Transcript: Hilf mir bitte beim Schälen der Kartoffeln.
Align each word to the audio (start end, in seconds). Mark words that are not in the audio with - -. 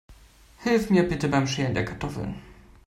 Hilf 0.57 0.89
mir 0.89 1.07
bitte 1.11 1.29
beim 1.29 1.45
Schälen 1.45 1.75
der 1.75 1.85
Kartoffeln. 1.85 2.41